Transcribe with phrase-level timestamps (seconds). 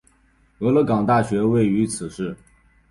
[0.57, 2.35] 俄勒冈大学位于此市。